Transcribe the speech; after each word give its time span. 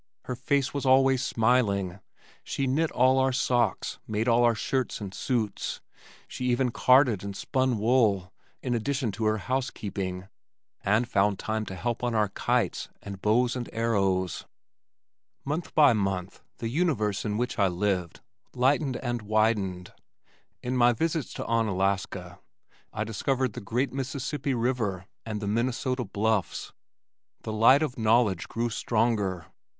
Her 0.23 0.35
face 0.35 0.73
was 0.73 0.83
always 0.83 1.21
smiling. 1.23 1.99
She 2.43 2.65
knit 2.65 2.89
all 2.89 3.19
our 3.19 3.31
socks, 3.31 3.99
made 4.07 4.27
all 4.27 4.43
our 4.43 4.55
shirts 4.55 4.99
and 4.99 5.13
suits. 5.13 5.79
She 6.27 6.45
even 6.45 6.71
carded 6.71 7.23
and 7.23 7.37
spun 7.37 7.77
wool, 7.77 8.33
in 8.63 8.73
addition 8.73 9.11
to 9.11 9.25
her 9.25 9.37
housekeeping, 9.37 10.27
and 10.83 11.07
found 11.07 11.37
time 11.37 11.67
to 11.67 11.75
help 11.75 12.03
on 12.03 12.15
our 12.15 12.29
kites 12.29 12.89
and 13.03 13.21
bows 13.21 13.55
and 13.55 13.69
arrows. 13.71 14.45
Month 15.45 15.75
by 15.75 15.93
month 15.93 16.41
the 16.57 16.69
universe 16.69 17.23
in 17.23 17.37
which 17.37 17.59
I 17.59 17.67
lived 17.67 18.21
lightened 18.55 18.97
and 18.97 19.21
widened. 19.21 19.93
In 20.63 20.75
my 20.75 20.93
visits 20.93 21.31
to 21.33 21.43
Onalaska, 21.45 22.39
I 22.91 23.03
discovered 23.03 23.53
the 23.53 23.61
great 23.61 23.93
Mississippi 23.93 24.55
River, 24.55 25.05
and 25.27 25.39
the 25.39 25.47
Minnesota 25.47 26.03
Bluffs. 26.05 26.73
The 27.43 27.53
light 27.53 27.83
of 27.83 27.99
knowledge 27.99 28.47
grew 28.47 28.71
stronger. 28.71 29.45